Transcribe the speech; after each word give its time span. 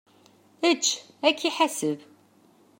Ečč! 0.69 0.85
Ad 1.27 1.35
k-iḥaseb! 1.39 1.99